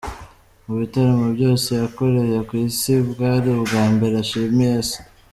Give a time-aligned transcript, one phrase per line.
[0.65, 4.97] Mu bitaramo byose yakoreye ku Isi, bwari ubwa mbere ashimiye se.